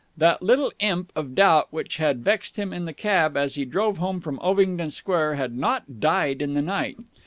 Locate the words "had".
1.97-2.23, 5.35-5.55